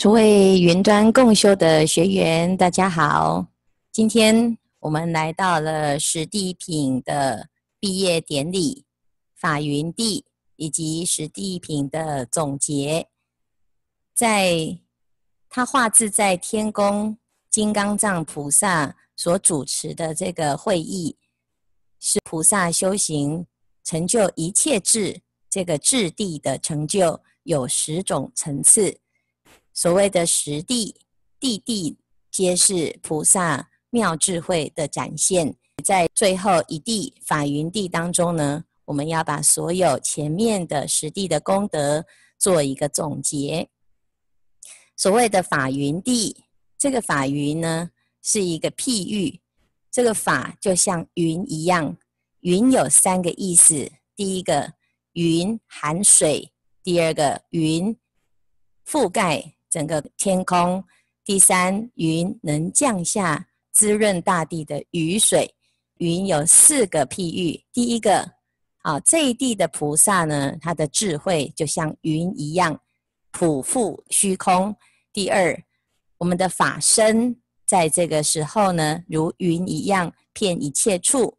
[0.00, 3.46] 诸位云端共修的学员，大家好。
[3.92, 8.86] 今天我们来到了史地品的毕业典礼，
[9.36, 10.24] 法云地
[10.56, 13.08] 以及史地品的总结。
[14.14, 14.78] 在
[15.50, 17.18] 他化自在天宫
[17.50, 21.18] 金刚藏菩萨所主持的这个会议，
[21.98, 23.46] 是菩萨修行
[23.84, 25.20] 成就一切智
[25.50, 28.98] 这个智地的成就，有十种层次。
[29.80, 30.94] 所谓的十地，
[31.38, 31.96] 地地
[32.30, 35.56] 皆是菩萨妙智慧的展现。
[35.82, 42.04] 在最后一地法云地当中呢，我们要把所有前面的十地的功德
[42.38, 43.70] 做一个总结。
[44.98, 46.44] 所谓的法云地，
[46.76, 47.90] 这个法云呢
[48.22, 49.40] 是一个譬喻，
[49.90, 51.96] 这个法就像云一样，
[52.40, 54.74] 云有三个意思：第一个
[55.14, 56.52] 云含水，
[56.82, 57.96] 第二个云
[58.86, 59.54] 覆盖。
[59.70, 60.84] 整个天空，
[61.24, 65.54] 第三，云能降下滋润大地的雨水。
[65.98, 68.32] 云有四个譬喻，第一个，
[68.78, 72.80] 啊，这一地的菩萨呢，他的智慧就像云一样，
[73.30, 74.74] 普覆虚空。
[75.12, 75.62] 第二，
[76.16, 81.36] 我们的法身在这个时候呢，如云一样遍一切处。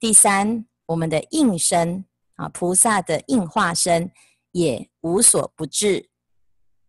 [0.00, 2.04] 第三，我们的应身
[2.36, 4.10] 啊，菩萨的应化身
[4.52, 6.08] 也无所不至。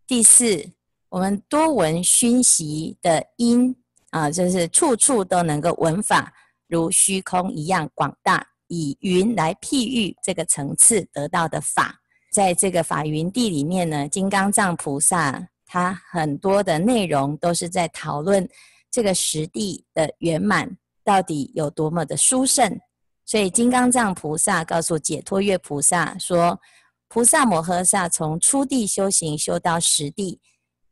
[0.08, 0.70] 第四，
[1.10, 3.76] 我们多闻熏习的因
[4.12, 6.32] 啊，就是处处都能够闻法，
[6.68, 8.46] 如虚空一样广大。
[8.68, 12.00] 以云来譬喻这个层次得到的法，
[12.32, 18.48] 在这个法云地里面呢，金刚藏菩萨他很多的内容都是在讨论
[18.92, 22.80] 这个实地的圆满到底有多么的殊胜。
[23.26, 26.62] 所以金刚藏菩萨告诉解脱月菩萨说。
[27.16, 30.42] 菩萨摩诃萨从初地修行修到十地，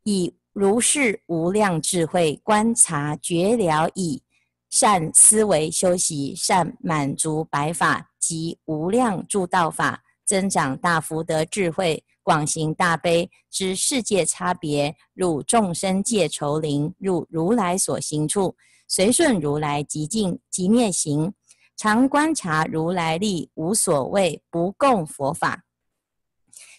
[0.05, 4.23] 以如是无量智慧观察觉了以，
[4.69, 18.55] 善思维修习，善满足百法及无量诸道法，增长大福德智慧，广行大悲，知世界差别，入众生界愁林，入如来所行处，
[18.87, 21.33] 随顺如来极静极灭行，
[21.75, 25.65] 常观察如来力，无所谓不共佛法。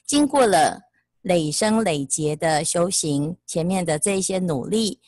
[0.06, 0.81] 经过了
[1.22, 5.00] 累生累劫的修行，前面的这些努力，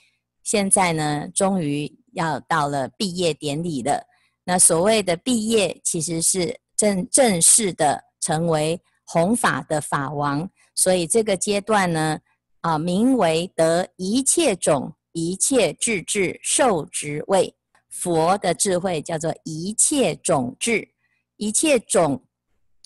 [0.42, 4.06] 现在呢，终于要到了毕业典礼了。
[4.44, 10.48] 那所谓的毕业，其实是正正式的成为弘法的法王。
[10.74, 12.18] 所以这个阶段呢，
[12.60, 17.54] 啊，名为得一切种、一切智智受持位。
[17.90, 20.88] 佛的智慧叫做一切种智，
[21.36, 22.22] 一切种。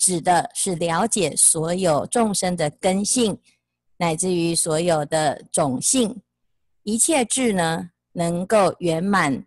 [0.01, 3.37] 指的是了解所有众生的根性，
[3.97, 6.19] 乃至于所有的种性，
[6.81, 9.45] 一切智呢，能够圆满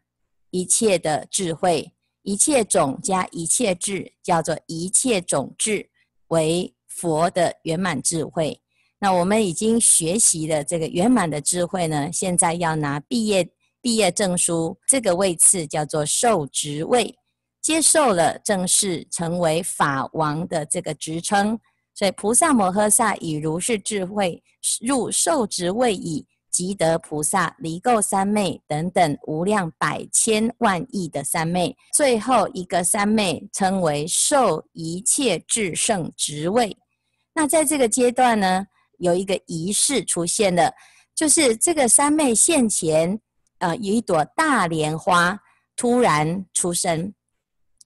[0.51, 1.93] 一切的智慧，
[2.23, 5.91] 一切种加一切智，叫做一切种智，
[6.29, 8.61] 为佛的圆满智慧。
[9.01, 13.51] 那我们已经学习了这个圆满的智慧呢，现在要拿毕业
[13.83, 17.19] 毕业证书，这个位次叫做受职位。
[17.65, 21.59] 接受了正式成为法王的这个职称，
[21.95, 24.43] 所以菩萨摩诃萨以如是智慧
[24.87, 36.77] 入受持位已，即得菩萨离垢三昧等等无量百千万亿的三昧，最后一个三昧称为受一切智胜职位。
[37.33, 38.67] 那在这个阶段呢，
[38.99, 40.71] 有一个仪式出现了，
[41.15, 43.19] 就是这个三昧现前，
[43.61, 45.41] 呃，有一朵大莲花
[45.75, 47.15] 突然出生。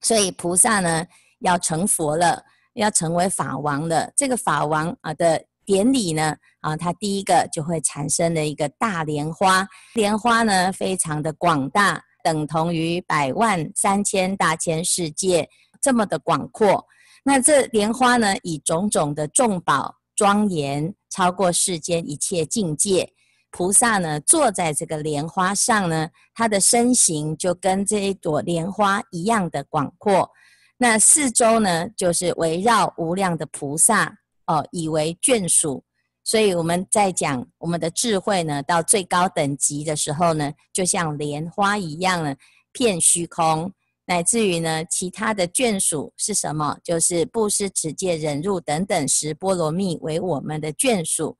[0.01, 1.05] 所以菩萨呢，
[1.39, 2.43] 要成佛了，
[2.73, 4.11] 要成为法王了。
[4.15, 9.67] 这个法王啊的典礼呢，啊，它第一个就会产生了一个大莲花。
[9.93, 15.47] 莲花呢，非常的广大，等同于百万三千大千世界
[15.81, 16.85] 这么的广阔。
[17.23, 23.11] 那这莲花呢，以种种的众宝庄严，超过世间一切境界。
[23.51, 30.29] 菩萨呢，坐在这个莲花上呢，他的身形就跟这一朵莲花一样的广阔。
[30.77, 35.83] 那四周呢，就是围绕无量的菩萨哦，以为眷属。
[36.23, 42.35] 所以我们在讲我们的智慧呢，到最高等级的时候呢，就像莲花一样呢，
[42.71, 43.73] 遍虚空，
[44.05, 46.77] 乃至于呢，其他的眷属是什么？
[46.83, 51.35] 就是布施、持戒、忍辱等等十波罗蜜为我们的眷属。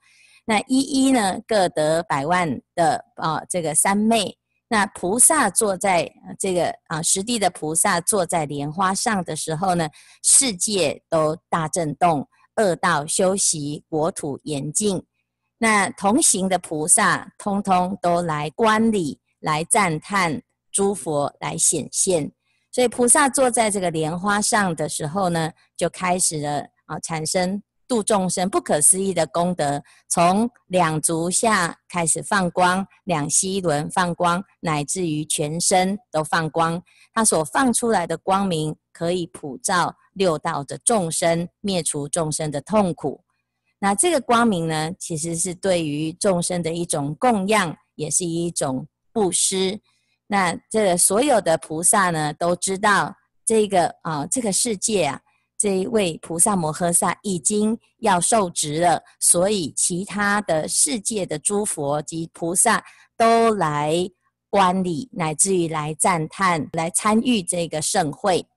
[0.49, 4.35] 那一一呢，各得百万的啊，这个三昧。
[4.67, 9.87] 那菩萨坐在这个啊，十地的菩萨坐在莲花上的时候呢，
[10.23, 15.05] 世界都大震动，恶道休息，国土严禁。
[15.59, 20.41] 那同行的菩萨，通通都来观礼、来赞叹
[20.71, 22.31] 诸佛来显现。
[22.71, 29.83] 所以菩萨坐在这个莲花上的时候呢，就开始了啊，产生度众生不可思议的功德。
[30.07, 36.81] 从两足下开始放光，两膝轮放光，乃至于全身都放光。
[37.11, 43.23] 他所放出来的光明，可以普照六道的众生，灭除众生的痛苦。
[43.79, 49.81] 那这个光明呢，其实是对于众生的一种供养，也是一种布施。
[50.27, 55.19] 那这个所有的菩萨呢，都知道这个啊、这个世界啊，
[55.59, 62.81] 这一位菩萨摩诃萨已经要受职了，所以其他的世界的诸佛及菩萨
[63.17, 64.09] 都来
[64.49, 68.47] 观礼，乃至于来赞叹，来参与这个盛会。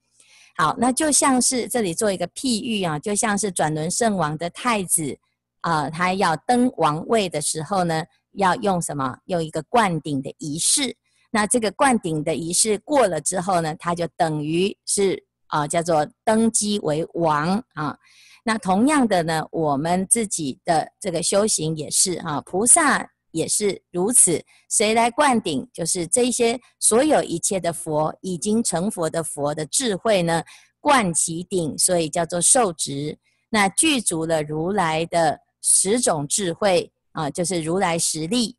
[0.56, 5.18] 好，那就像是这里做一个譬喻啊，就像是转轮圣王的太子
[5.62, 9.16] 啊、他要登王位的时候呢，要用什么？
[9.26, 10.96] 用一个灌顶的仪式。
[11.30, 17.96] 那这个灌顶的仪式过了之后呢，他就等于是啊，叫做登基为王啊。
[18.42, 24.42] 那同样的呢，我们自己的这个修行也是啊，菩萨也是如此。
[24.70, 25.68] 谁来灌顶？
[25.72, 30.42] 就是这些所有一切的佛已经成佛的佛的智慧呢，
[30.80, 33.18] 灌其顶，所以叫做受职。
[33.50, 38.56] 那具足了如来的十种智慧啊，就是如来实力。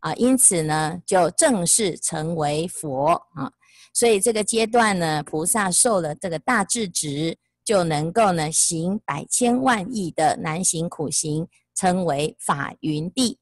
[0.00, 3.50] 啊，因此呢，就正式成为佛啊。
[3.96, 7.34] 所以这个阶段呢，菩萨受了这个大智职，
[7.64, 13.38] 就能够呢行百千万亿的难行苦行，称为法云地。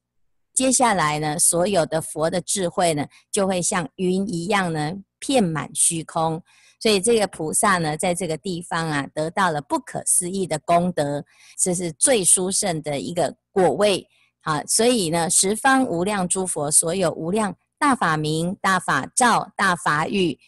[0.54, 6.40] 接下来呢，所有的佛的智慧呢，就会像云一样呢，遍满虚空。
[6.78, 11.24] 所以这个菩萨呢，在这个地方啊，得到了不可思议的功德，
[11.58, 14.06] 这是最殊胜的一个果位。
[14.42, 20.38] 啊，所以呢，十方无量诸佛，所有无量大法明、大法照、大法语，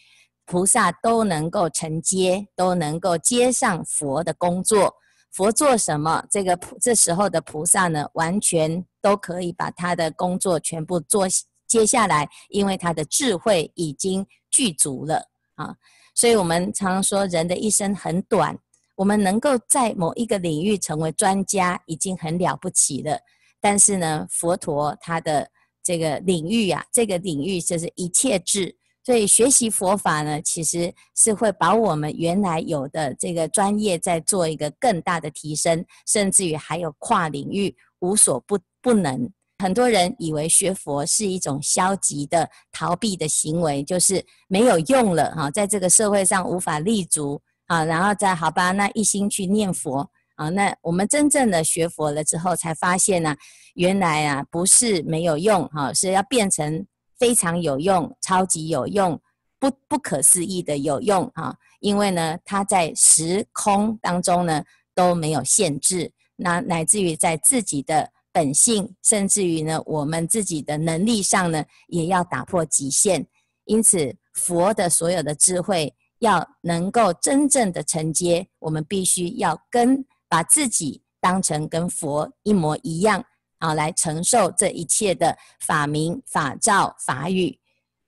[0.43, 4.95] 菩萨都能够承接，都能够接上佛的工作。
[5.31, 11.27] 佛做什么，这个这时候的菩萨呢，完全都可以把他的工作全部做
[11.67, 15.75] 接下来，因为他的智慧已经具足了啊。
[16.15, 18.57] 所以我们常说，人的一生很短，
[18.95, 23.19] 我们能够在某一个领域成为专家，已经很了不起了。
[23.61, 25.47] 但是呢，佛陀他的
[25.87, 28.75] 这个领域啊，这个领域就是一切智，
[29.05, 39.31] 所以学习佛法呢，其实是会把我们原来有的这个专业再做一个更大的提升，甚至于还有跨领域无所不不能。
[39.63, 50.11] 很多人以为学佛是一种消极的逃避的行为，就是没有用了哈，在这个社会上无法立足啊，然后再好吧，那一心去念佛。
[50.37, 53.35] 啊，那我们真正的学佛了之后，才发现呢、
[53.73, 56.85] 原来啊不是没有用哈，是要变成
[57.17, 59.19] 非常有用、超级有用、
[59.59, 61.57] 不不可思议的有用哈。
[61.79, 64.63] 因为呢，它在时空当中呢
[64.93, 73.25] 都没有限制，那乃至于在自己的本性，甚至于呢我们自己的能力上呢，也要打破极限。
[73.65, 80.05] 因此，佛的所有的智慧要能够真正的承接，我们必须要跟。
[80.29, 83.23] 把自己当成跟佛一模一样
[83.59, 87.59] 啊，来承受这一切的法名、法照、法语。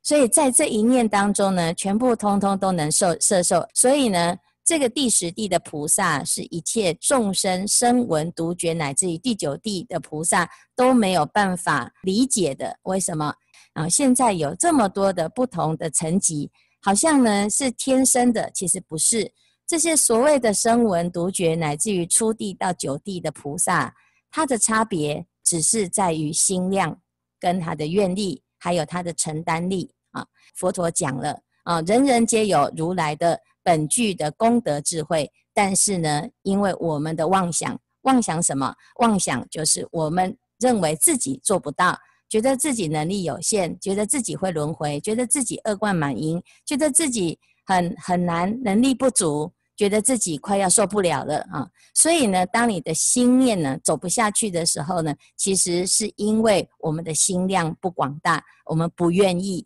[0.01, 3.67] 所以在这一念当中呢，全部通通都能受摄受。
[3.73, 12.79] 所以呢，这个第十地的菩萨是一切众生声闻独觉，乃至于第九地的菩萨都没有办法理解的。
[12.83, 13.33] 为什么
[13.73, 13.89] 啊？
[13.89, 16.49] 现在有这么多的不同的层级，
[16.81, 19.31] 好像呢是天生的，其实不是。
[19.69, 23.93] 这些所谓的声闻独觉，乃至于初地到九地的菩萨，
[24.31, 26.99] 它的差别只是在于心量
[27.39, 30.25] 跟他的愿力，还有他的承担力啊。
[30.55, 38.73] 佛陀讲了啊，人人皆有如来的本具的功德智慧，但是呢，因为我们的妄想，妄想什么？
[38.95, 41.95] 妄想就是我们认为自己做不到，
[42.27, 49.53] 觉得自己能力有限，觉得自己会轮回，觉得自己恶贯满盈，觉得自己很很难，能力不足。
[49.79, 59.65] 觉得自己快要受不了了啊，所以呢，当你的心念呢走不下去的时候呢，其实是因为我们的心量不广大，我们不愿意，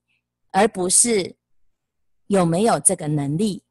[0.51, 1.35] 而不是
[2.27, 3.63] 有没有这个能力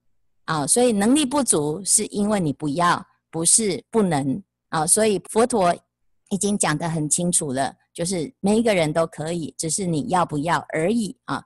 [0.47, 0.67] 啊。
[0.67, 4.85] 所以能力不足是因为你不要，不是不能啊。
[4.85, 5.73] 所以佛陀
[6.31, 11.45] 已经讲得很清楚了，就是每一个人都可以，只是你要不要而已啊。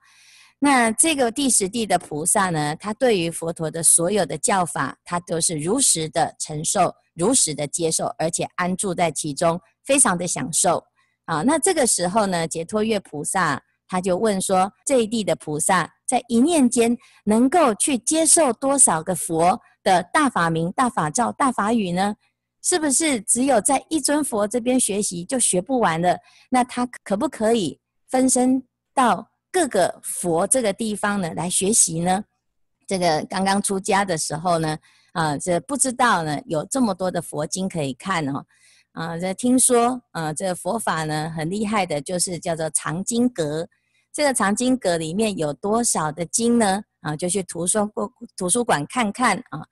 [0.58, 10.82] 那这个第十地的菩萨呢，他对于佛陀的所有的教法，他都是如实的承受、如实的接受，而且安住在其中，非常的享受。
[11.26, 22.14] 啊，那这个时候呢，解脱月菩萨他就问说：这一地的菩萨在一念间能够去接受多少个佛的大法名、大法照、大法语呢？
[22.62, 26.16] 是不是只有在一尊佛这边学习就学不完了？
[26.50, 32.22] 那他可不可以分身到各个佛这个地方呢来学习呢？
[32.86, 34.76] 这个刚刚出家的时候呢，
[35.12, 38.44] 啊，这不知道呢有这么多的佛经可以看哦。
[38.92, 43.66] 啊，这听说啊，这佛法呢很厉害的，就是叫做藏经阁。
[44.12, 46.82] 这个藏经阁里面有多少的经呢？
[47.00, 49.64] 啊，就去图书过图书馆看看啊。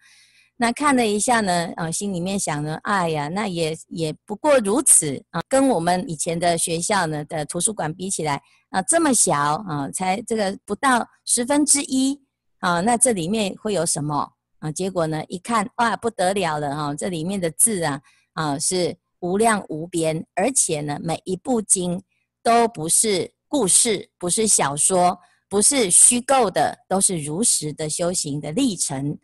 [0.56, 9.36] 那看了一下呢，啊，心里面想呢，哎呀，那也也不过如此啊，跟我们以前的学校呢的图书馆比起来啊，这么小
[9.68, 12.20] 啊，才这个不到十分之一
[12.60, 14.70] 啊，那这里面会有什么啊？
[14.72, 18.00] 结果呢，一看哇，不得了了哈，这里面的字啊
[18.32, 18.96] 啊是。
[19.20, 22.02] 无量无边，而且呢，每一部经
[22.42, 25.18] 都不是故事，不是小说，
[25.48, 29.18] 不是虚构的，都是如实的修行的历程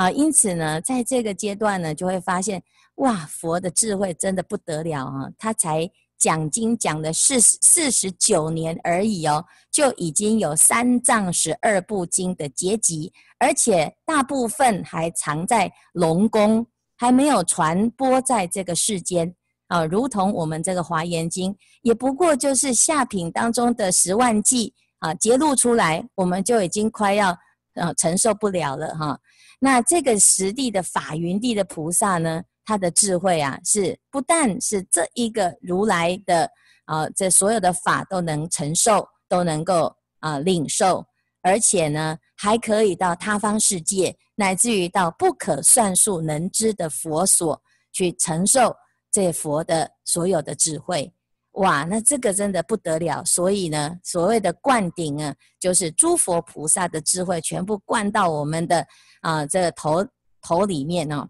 [0.00, 0.10] 啊。
[0.10, 2.62] 因此呢，在这个阶段呢，就会发现
[2.96, 5.28] 哇，佛的智慧真的不得了啊！
[5.38, 16.66] 他才讲经讲了四四十九年而已哦，就已经有三藏十二部经的结集，而且大部分还藏在龙宫，
[16.96, 19.34] 还没有传播在这个世间。
[19.68, 27.38] 啊，如同我们这个《华严经》，也不过就是下品当中的十万偈啊，揭露出来，我们就已经快要
[27.74, 29.18] 呃承受不了了哈。
[29.62, 36.50] 那这个十地的法云地的菩萨呢，他的智慧啊，是不但是这一个如来的
[36.86, 41.06] 啊，这所有的法都能承受，都能够啊领受，
[41.42, 47.62] 而且呢，还可以到他方世界，乃至于到不可算数能知的佛所
[47.92, 48.74] 去承受。
[49.12, 51.12] 这佛的所有的智慧，
[51.52, 53.24] 哇，那这个真的不得了。
[53.24, 58.86] 所以呢，所谓的灌顶啊，就是诸佛菩萨的智慧全部灌到我们的
[59.20, 60.06] 啊这个头
[60.42, 61.28] 头里面哦。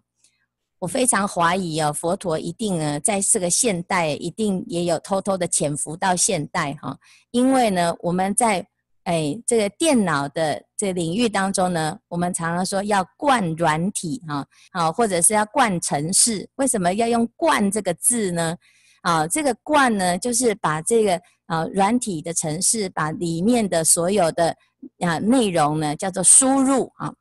[0.79, 6.97] 我非常怀疑哦，佛陀一定呢，在这个现代一定也有偷偷的潜伏到现代哈，
[7.31, 8.67] 因为呢，我们在。
[9.05, 16.47] 哎，这个电脑的这个领域当中呢，我们常常说要灌软体哈，啊，或者是要灌程式。
[16.57, 18.55] 为什么要用“灌”这个字呢？
[19.01, 24.55] 啊，这个“灌”呢，就是把这个啊软体的城市，把里面的所有的
[24.99, 27.13] 啊内容呢，叫做输入啊。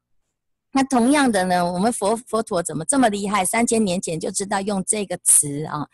[0.73, 3.45] 那同样的呢，我们佛佛陀怎么这么厉害？
[3.45, 5.87] 三千年前就知道用这个词啊。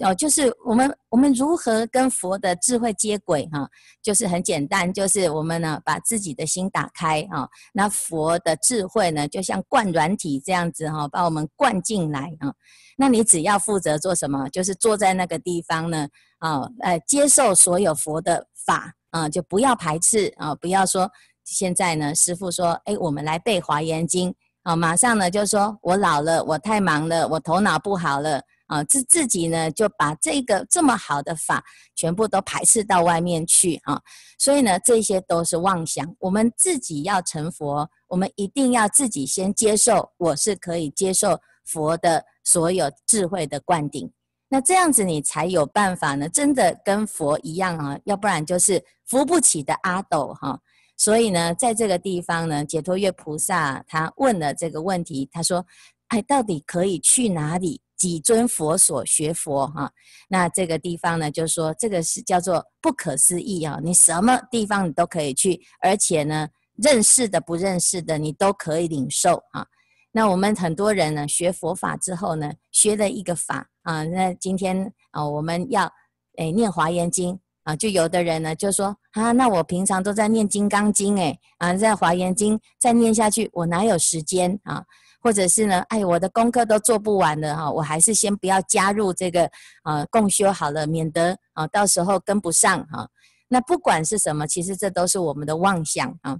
[0.00, 3.68] 哦，就是我们我们如何跟佛的智慧接轨哈？
[4.00, 12.54] 就是很简单，就是我们呢把自己的心打开啊，那佛的智慧呢就像灌软体这样子哈，把我们灌进来啊。
[12.96, 14.48] 那你只要负责做什么？
[14.50, 16.06] 就是坐在那个地方呢
[16.38, 21.10] 啊，呃，接受所有佛的法啊，就不要排斥啊，不要说
[21.54, 28.42] 现在呢师父说，哎，我们来背华严经啊，马上呢就说我老了，我太忙了，我头脑不好了。
[28.68, 31.64] 啊，自自己呢就把这个这么好的法
[31.96, 33.98] 全部都排斥到外面去啊，
[34.38, 36.14] 所以呢这些都是妄想。
[36.18, 44.12] 我们自己要成佛，我们一定要自己先接受，我是可以接受佛的所有智慧的灌顶。
[44.50, 50.60] 那这样子你才有办法呢，真的跟佛一样啊，要不然就是扶不起的阿斗哈。
[50.98, 55.64] 所以呢，在这个地方呢，解脱月菩萨他问了这个问题，他说：
[56.08, 57.80] 哎，到底可以去哪里？
[57.96, 59.90] 几尊佛所学佛哈，
[60.28, 63.80] 那这个地方呢，就说这个是叫做不可思议啊！
[63.82, 69.66] 你什么地方你都可以去，而且呢，认识的不认识的你都可以领受啊。
[70.12, 75.92] 那我们很多人呢，学佛法之后呢，学了一个法啊，那今天啊，我们要
[76.36, 77.36] 诶念华严经
[77.68, 84.82] 啊，就有的人呢就说啊，那我平常都在念金刚经诶，啊，在华严经再念下去，我哪有时间啊？
[85.20, 89.50] 或者是呢，哎，我的功课都做不完了哈，我还是先不要加入这个
[89.82, 93.06] 啊共修好了，免得啊到时候跟不上哈。
[93.48, 96.38] 那不管是什么，其实这都是我们的妄想啊。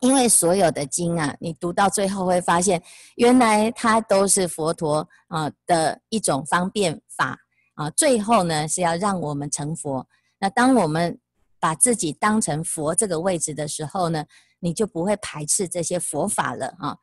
[0.00, 2.82] 因为所有的经啊，你读到最后会发现，
[3.16, 7.38] 原来它都是佛陀啊的一种方便法
[7.76, 7.88] 啊。
[7.88, 10.06] 最后呢是要让我们成佛。
[10.44, 11.18] 那当我们
[11.58, 14.22] 把自己当成佛这个位置的时候呢，
[14.60, 16.94] 你就不会排斥这些佛法了啊。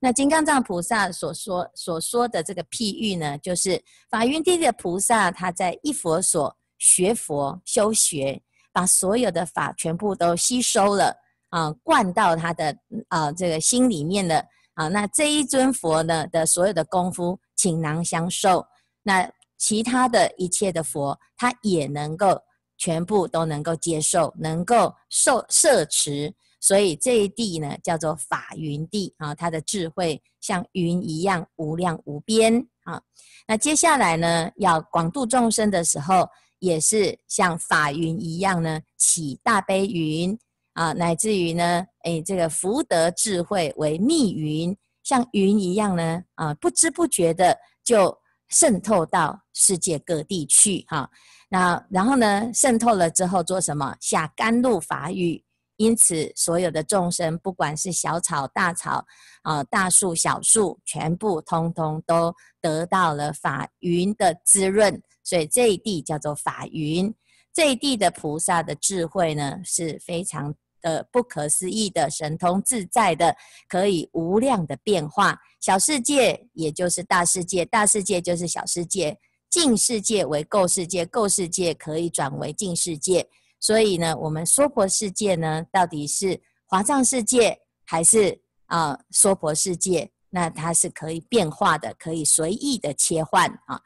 [0.00, 11.16] 那金刚藏菩萨所说所说的这个譬喻呢，就是法云地的菩萨，他在一佛所学佛修学，把所有的法全部都吸收了
[11.50, 14.88] 啊，灌到他的啊这个心里面的啊。
[14.88, 18.66] 那这一尊佛呢的所有的功夫，倾囊相授，
[19.04, 22.42] 那其他的一切的佛，他也能够
[22.82, 26.34] 全部都能够接受，能够受摄持。
[26.60, 33.00] 所以这一地呢，叫做法云地啊，它的智慧像云一样无量无边啊。
[33.46, 40.36] 那接下来呢，要广度众生的时候，也是像法云一样呢，起大悲云
[40.72, 48.18] 啊，乃至于呢，诶，这个福德智慧为密云，像云一样呢，啊，不知不觉的就
[48.52, 51.10] 渗透到世界各地去哈。
[51.48, 53.96] 那然后呢，渗透了之后做什么？
[54.00, 55.44] 下甘露法雨。
[55.76, 59.04] 因此，所有的众生，不管是小草、大草，
[59.42, 67.12] 啊，大树、小树，全部通通都得到了法云的滋润，所以这一地叫做法云。
[67.52, 73.34] 这一地的菩萨的智慧呢，是非常的不可思议的，神通自在的，
[73.68, 75.38] 可以无量的变化。
[75.60, 79.16] 小世界也就是大世界，大世界就是小世界，
[79.48, 83.26] 净世界为垢世界，垢世界可以转为净世界。
[83.60, 90.10] 所以呢，我们娑婆世界呢，到底是华藏世界还是啊娑婆世界？
[90.34, 93.80] 那它是可以变化的，可以随意的切换啊。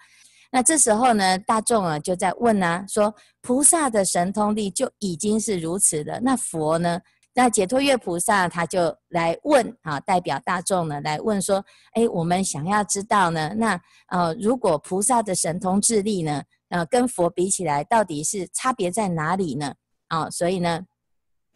[0.50, 7.00] 那这时候呢，大众啊就在问啊，说菩萨的神通力就已经是如此的，那佛呢？
[7.38, 11.62] 那解脱月菩萨他就来问啊，代表大众呢来问说：
[11.92, 16.42] 哎，我们想要知道呢，那呃，如果菩萨的神通智力呢？
[16.68, 19.74] 呃，跟佛比起来，到底是差别在哪里呢？
[20.08, 20.80] 啊、所以呢，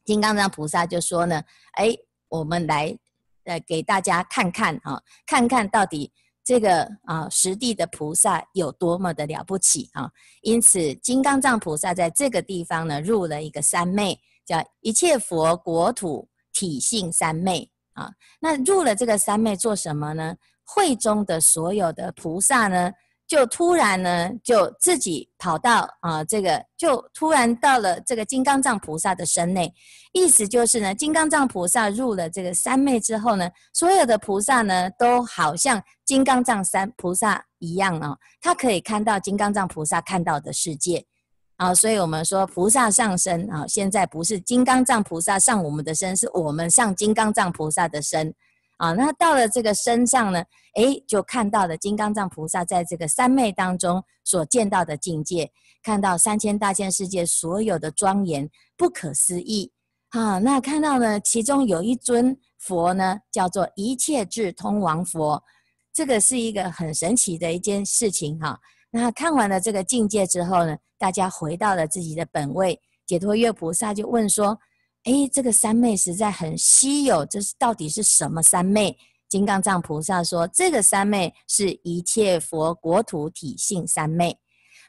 [0.04, 1.42] 金刚藏菩萨就说呢，
[1.72, 1.96] 哎，
[2.28, 2.96] 我们来
[3.44, 10.10] 呃给大家看看啊、看看到底这个啊实地的菩萨有多么的了不起啊、
[10.42, 20.34] 因此，金刚藏菩萨在这个地方呢，入了一个三昧，叫一切佛国土体性三昧啊、那入了这个三昧做什么呢？
[20.64, 22.90] 会中的所有的菩萨呢？
[23.30, 29.72] 就突然呢，就自己跑到啊、这个就突然到了这个金刚藏菩萨的身内，
[30.10, 41.04] 意思就是呢，金刚藏菩萨入了这个三昧之后呢，所有的菩萨呢，都好像金刚藏三菩萨一样哦，他可以看到金刚藏菩萨看到的世界
[41.54, 48.34] 啊，所以我们说菩萨上身啊，现在不是金刚藏菩萨上我们的身，是我们上金刚藏菩萨的身。
[48.80, 50.42] 啊，那到了这个身上呢，
[50.74, 59.70] 诶，就看到了金刚藏菩萨在这个三昧当中所见到的境界，看到三千大千世界所有的庄严不可思议。
[60.08, 65.42] 啊，那看到呢，其中有一尊佛呢，叫做一切智通王佛，
[65.92, 68.58] 这个是一个很神奇的一件事情哈。
[68.90, 74.58] 那看完了这个境界之后呢，大家回到了自己的本位，解脱月菩萨就问说。
[75.04, 78.98] 哎，这个三昧实在很稀有，这是到底是什么三昧？
[79.30, 84.38] 金刚藏菩萨说，这个三昧是一切佛国土体性三昧。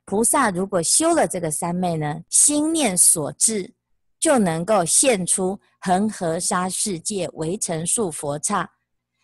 [0.03, 3.73] 菩萨如果修了这个三昧呢，心念所至，
[4.19, 8.69] 就能够现出恒河沙世界为成数佛刹，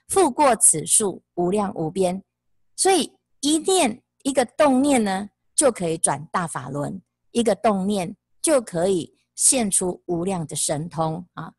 [0.08, 2.24] 复过此数无量无边。
[2.78, 9.17] 所以一念一个动念呢，就可以转大法轮；一个动念就可以。
[9.38, 11.54] 现出无量的神通啊！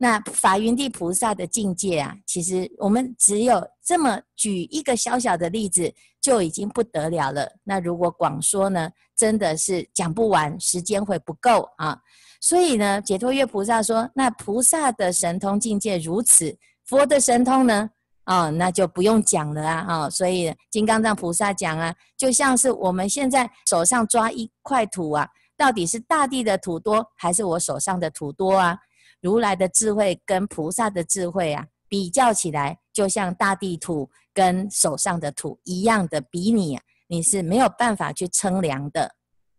[0.00, 7.52] 那法云地菩萨的境界啊，其实我们只有这么举一个小小的例子，就已经不得了了。
[7.64, 12.00] 那如果广说呢，真的是讲不完，时间会不够啊。
[12.40, 17.90] 所以呢，解脱月菩萨说，那菩萨的神通境界如此，佛的神通呢？
[18.22, 19.86] 啊，那就不用讲了啊！
[19.88, 25.28] 啊，所以金刚藏菩萨讲啊，就像是我们现在手上抓一块土啊。
[25.58, 28.78] 到底是大地的土多，还是我手上的土多啊？
[29.20, 39.12] 如来的智慧跟菩萨的智慧啊，比较起来，就像大地土跟手上的土一样的比拟，你是没有办法去称量的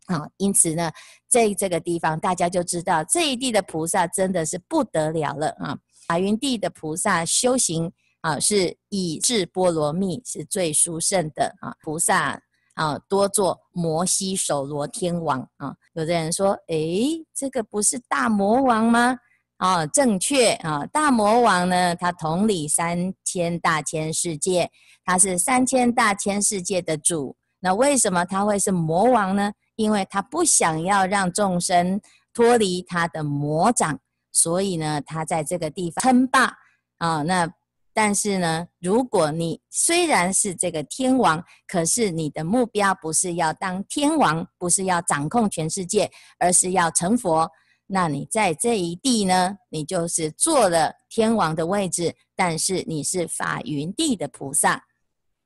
[0.06, 0.26] 啊。
[0.38, 0.90] 因此呢，
[1.28, 5.78] 在这个地方，大家就知道这一地的菩萨真的是不得了了啊。
[6.08, 12.42] 法云地的菩萨修行啊，是以智波罗蜜是最殊胜的啊，菩萨。
[12.80, 15.76] 啊，多做摩西手罗天王啊！
[15.96, 19.18] 有的人说，诶，这个不是大魔王吗？
[19.58, 20.86] 啊，正确啊！
[20.86, 24.72] 大魔王呢，他统领三千大千世界，
[25.04, 27.36] 他是三千大千世界的主。
[27.60, 29.52] 那为什么他会是魔王呢？
[29.76, 32.00] 因为他不想要让众生
[32.34, 34.00] 脱离他的魔掌，
[34.32, 36.54] 所以呢，他在这个地方称霸
[37.00, 37.24] 啊。
[37.24, 37.52] 那。
[37.93, 47.49] 但是呢，如果你虽然是这个天王，可是你的目标不是要当天王，不是要掌控全世界，而是要成佛，
[47.88, 54.86] 那你在这一地呢，你就是坐了天王的位置，但是你是法云地的菩萨。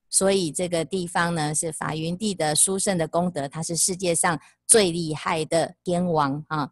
[0.09, 6.69] 所以这个地方呢是法云地的殊胜的功德，他是世界上最厉害的天王啊。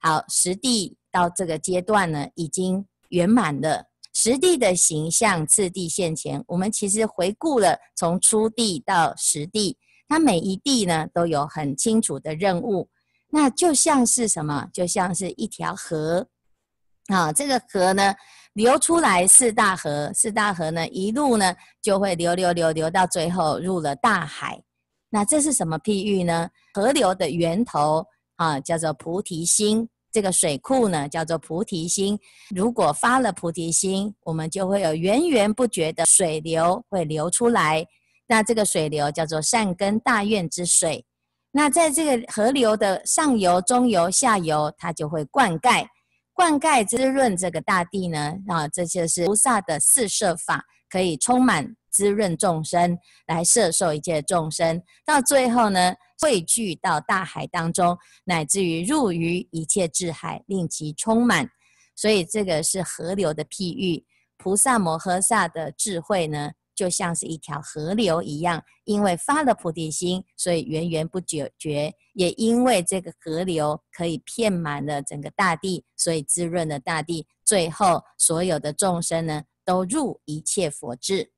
[0.00, 3.91] 好，实地到这个阶段呢，已经圆满了。
[4.12, 12.88] 实地的形象次第现前，我们其实回顾了从初地到实地，它每一地呢都有很清楚的任务。
[13.30, 14.68] 那就像是什么？
[14.72, 16.26] 就像是一条河
[17.06, 18.14] 啊，这个河呢
[18.52, 24.62] 流出来四大河，四大河呢一路呢就会流流流流到最后入了大海。
[25.08, 26.50] 那这是什么譬喻呢？
[26.74, 28.04] 河流的源头
[28.36, 29.88] 啊叫做菩提心。
[30.12, 32.18] 这个水库呢，叫做菩提心。
[32.54, 37.84] 如果发了菩提心，我们就会有源源不绝的水流会流出来。
[38.28, 41.04] 那这个水流叫做善根大愿之水。
[41.50, 45.86] 那在这个河流的上游、中游、下游，它就会灌溉、
[46.32, 48.34] 灌溉滋润这个大地呢。
[48.48, 54.82] 啊，这就是菩萨的四摄法，可以充满滋润众生，来摄受一切众生。
[55.04, 61.48] 到最后呢，汇聚到大海当中，乃至于入于一切智海，令其充满。
[61.94, 64.04] 所以这个是河流的譬喻。
[64.38, 71.92] 菩萨摩诃萨的智慧呢，就像是一条河流一样，因为发了菩提心，所以源源不绝绝。
[72.14, 77.26] 也因为这个河流可以遍满了整个大地，所以滋润了大地。
[77.44, 81.30] 最后，所有的众生呢，都入一切佛智。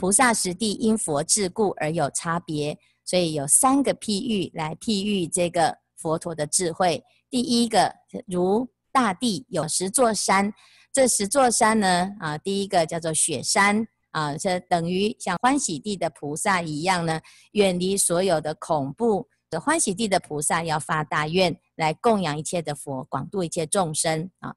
[0.00, 2.78] 菩萨实地因佛智故而有差别。
[3.04, 7.02] 所以有三个譬喻来譬喻这个佛陀的智慧。
[7.28, 7.92] 第一个，
[8.26, 10.54] 如大地有十座山，
[10.92, 17.20] 这十座山呢，啊，第一个叫做雪山，啊，这等于像欢喜地的菩萨一样呢，
[17.52, 19.28] 远离所有的恐怖。
[19.60, 24.54] 欢喜地的菩萨要发大愿来供养一切的佛，广度一切众生啊。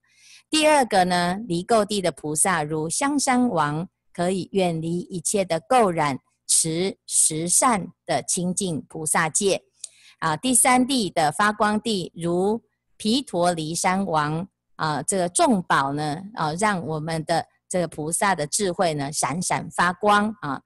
[0.51, 6.19] 第二个呢，离垢地的菩萨如香山王，可以远离一切的垢染。
[6.45, 9.63] 持十善的清净菩萨戒
[10.19, 12.61] 啊，第三地的发光地如
[12.95, 20.61] 毗陀离山王啊，这个众宝呢啊，让我们的这个菩萨的智慧呢闪闪发光啊。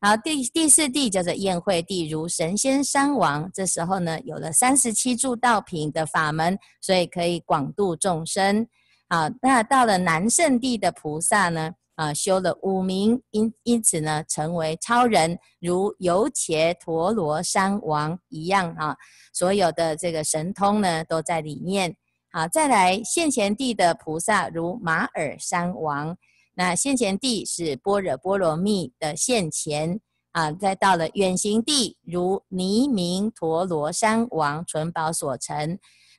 [0.00, 8.66] 好，第第四地叫做宴会地，如神仙山王，这时候呢有了三十七助道品的法门，所以可以广度众生。
[9.08, 11.72] 好，那到了南胜地的菩萨呢？
[11.98, 18.96] 啊，修了五明，因因此呢，成为超人，如由伽陀罗山王一样啊。
[19.32, 21.96] 所有的这个神通呢，都在里面。
[22.30, 26.16] 好，再来现前地的菩萨，如马尔山王。
[26.54, 29.98] 那现前地是般若波罗蜜的现前
[30.30, 30.52] 啊。
[30.52, 35.76] 再到了远行地，如尼明陀罗山王，纯宝所成，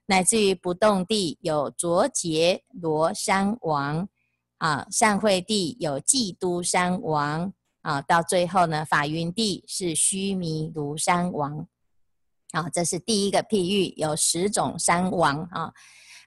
[0.08, 4.10] 乃至于不动地有卓杰罗山王。
[4.60, 11.68] 啊，善慧地有伎都山王啊，到最后呢，法云地是须弥庐山王。
[12.52, 15.72] 啊，这是第一个譬喻，有十种山王啊。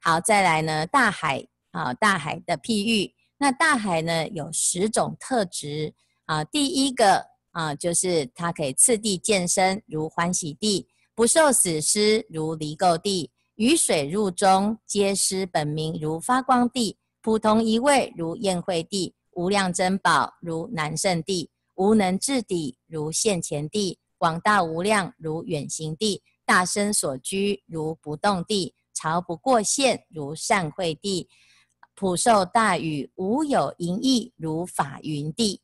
[0.02, 3.12] 好，再来呢，大海啊，大海的譬喻。
[3.38, 5.92] 那大海呢，有十种特质
[6.26, 6.44] 啊。
[6.44, 16.98] 第一个啊，就是它可以次第见身，如欢喜地；不受死尸，如离垢地；雨水入中，皆失本名，如发光地。
[17.22, 31.28] 普通一味如宴会地，无量珍宝如南胜地，无能至底如现前地，广大无量如远行地，大身所居如不动地，潮不过现如善会地，
[31.94, 35.60] 普受大雨无有垠役如法云地。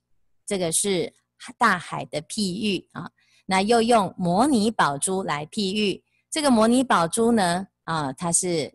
[0.46, 1.12] 这个是
[1.58, 3.10] 大海的譬喻啊。
[3.46, 8.72] 那又用摩尼宝珠来譬喻，这个摩尼宝珠呢啊，它是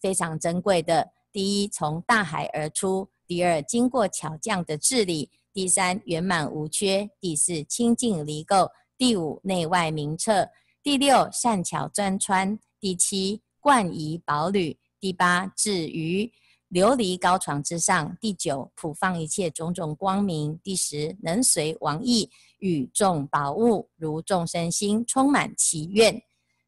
[0.00, 1.13] 非常珍贵的。
[1.34, 10.48] 第一，从大海而出；第二，经过巧匠的治理；第三，圆满无缺；第四，清净离垢；第五，内外明澈；
[10.80, 16.32] 第六，善巧钻穿；第七，冠仪宝履；第八，置于
[16.70, 26.22] 琉璃高床之上；第九，普放一切种种光明；第十，能随王意与众宝物，如众生心充满祈愿。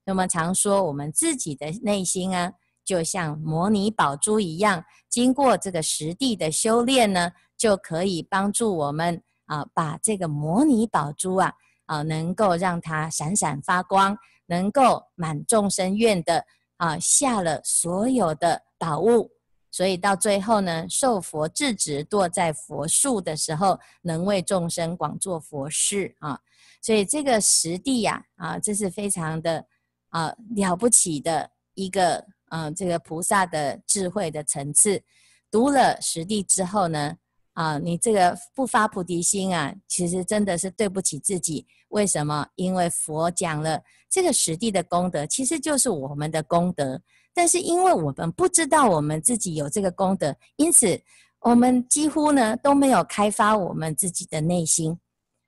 [0.05, 2.55] 那么常说我们自己的内心啊。
[2.87, 11.53] 就像摩尼宝珠一样，经过这个实地的修炼呢，就可以帮助我们啊，把这个摩尼宝珠啊
[11.87, 16.47] 啊，能够让它闪闪发光，能够满众生愿的
[16.77, 19.33] 啊，下了所有的宝物，
[19.73, 26.39] 所以到最后呢，受佛制止，堕在佛树的时候，能为众生广做佛事啊。
[26.81, 29.67] 所以这个实地呀啊，这是非常的
[30.11, 32.25] 啊了不起的一个。
[32.51, 35.03] 嗯，这个菩萨的智慧的层次，
[35.51, 37.17] 读了实地之后呢，
[37.55, 41.67] 啊，你这个不发菩提心啊，其实真的是对不起自己。
[41.89, 42.47] 为什么？
[42.57, 43.81] 因为佛讲了
[44.11, 47.01] 这个十地的功德，其实就是我们的功德。
[47.33, 51.01] 但是因为我们不知道我们自己有这个功德，因此
[51.41, 54.99] 我们几乎呢都没有开发我们自己的内心。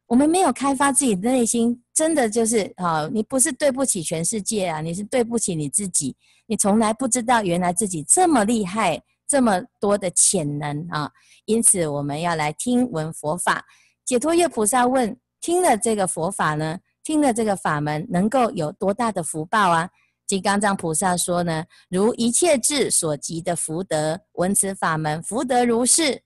[0.08, 6.16] 我们没有开发自己的内心，真的就是啊，你不是对不起全世界啊，你是对不起你自己。
[6.46, 11.10] 你从来不知道原来自己这么厉害，这么多的潜能啊！
[11.44, 13.62] 因此我们要来听闻佛法。
[14.02, 16.78] 解脱月菩萨问：听了这个佛法呢？
[17.04, 19.90] 听了这个法门，能够有多大的福报啊？
[20.26, 26.22] 金刚藏菩萨说呢：如一切智所及的福德，闻此法门，福德如是。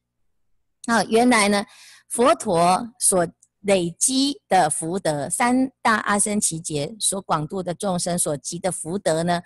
[0.86, 1.64] 啊，原来呢，
[2.08, 3.26] 佛陀所
[3.62, 9.40] 累积的福德，三大阿僧祇劫所广度的众生所积的福德呢，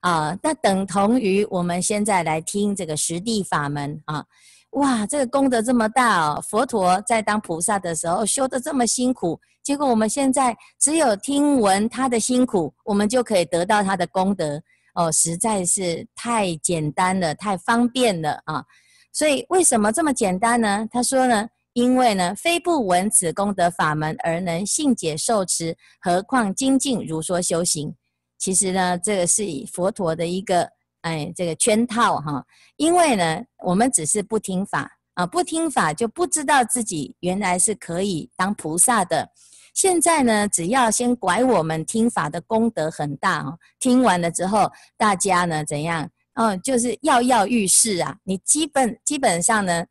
[0.00, 4.24] 啊，那等同于我们现在来听这个十地法门啊，
[4.70, 6.42] 哇，这个功德这么大哦！
[6.48, 14.60] 佛陀在当菩萨的时候修得这么辛苦，结果我们现在只有听闻他的辛苦，我们就可以得到他的功德
[14.94, 18.64] 哦，实在是太简单了，太方便了啊！
[19.12, 20.88] 所以为什么这么简单呢？
[20.90, 21.48] 他说呢。
[21.72, 27.94] 因为呢，非不闻此功德法门而能信解受持，何况精进如说修行？
[28.38, 30.68] 其实呢，这个是以佛陀的一个
[31.02, 32.44] 哎，这个圈套哈。
[32.76, 39.30] 因为呢，我们只是不听法啊，不听法就不知道自己原来是可以当菩萨的。
[39.72, 46.10] 现在呢，只要先拐我们听法的功德很大啊，听完了之后，大家呢怎样？
[46.34, 48.16] 嗯，就是跃跃欲试啊。
[48.24, 49.84] 你基本基本上呢。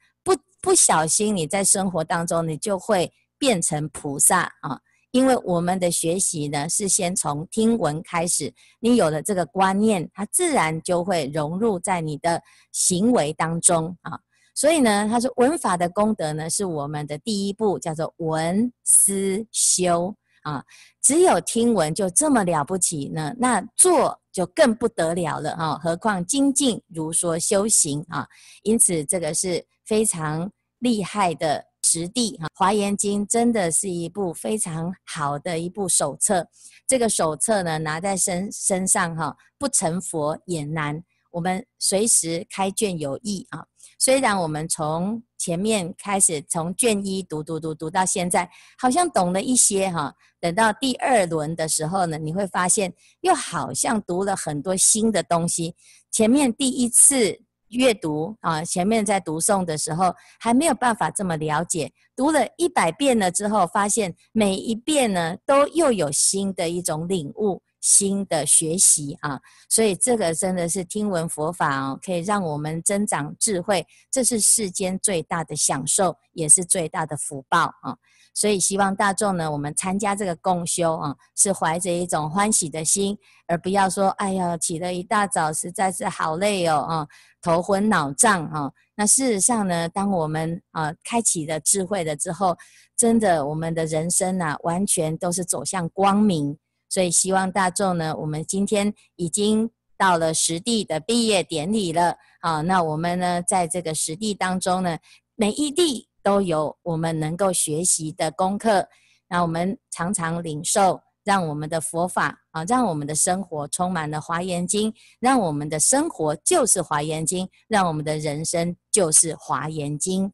[0.61, 4.79] 不小心，你在生活当中，你就会变成菩萨啊！
[5.11, 12.41] 因为我们的学习呢，是先从听闻开始，你有了这个观念，它自然就会融入在你的
[12.71, 14.19] 行为当中啊。
[14.53, 20.63] 所以呢，他说闻法的功德呢，是我们的第一步，叫做闻思修啊。
[21.01, 25.79] 只有听闻就这么了不起呢，那做就更不得了了啊！
[25.83, 28.27] 何况精进如说修行啊，
[28.63, 29.65] 因此这个是。
[29.89, 36.47] 非常厉害的实地哈，《华严经》真的是一部非常好的一部手册。
[36.85, 41.03] 这个手册呢，拿在身身上哈，不成佛也难。
[41.31, 43.65] 我们随时开卷有益啊。
[43.97, 48.47] 虽然我们从前面开始，从卷一读读读读到现在，
[48.77, 50.13] 好像懂了一些哈。
[50.39, 55.73] 等到第二轮的时候呢，你会发现又好像读了很多新的东西。
[56.11, 57.39] 前面第一次。
[57.69, 69.39] 阅读啊，前面在读诵的时候还没有办法这么了解，读了一百遍了之后，发现每一遍呢都又有新的一种领悟、新的学习啊，
[69.69, 77.97] 所以这个真的是听闻佛法哦，可以让我们增长智慧，这是世间最大的享受，也是最大的福报啊。
[78.33, 87.07] 所以希望大众呢，我们参加这个共修啊，是怀着一种欢喜的心，而不要说，哎呀，起了一大早，实在是好累哦，啊，
[87.41, 88.71] 头昏脑胀啊。
[88.95, 92.55] 那事实上呢，当我们啊开启了智慧了之后，
[92.95, 96.57] 真的，我们的人生啊，完全都是走向光明。
[96.89, 104.97] 所以希望大众呢，我们今天已经到了实地的毕业典礼了啊，那我们呢，在这个实地当中呢，
[105.35, 106.07] 每一地。
[106.21, 108.89] 都有我们能够学习的功课，
[109.29, 120.33] 那我们常常领受，让我们的佛法啊，让我们的生活充满了华严经，让我们的生活就是华严经，让我们的人生就是华严经。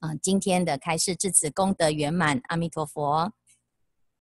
[0.00, 3.32] 啊，今天的开示至此功德圆满，阿弥陀佛。